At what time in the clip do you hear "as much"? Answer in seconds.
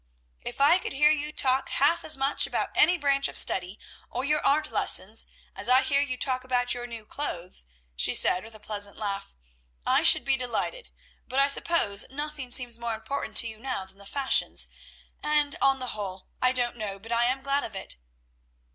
2.03-2.47